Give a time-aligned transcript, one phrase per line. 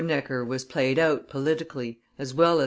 [0.03, 2.59] Necker was played out politically as well as M.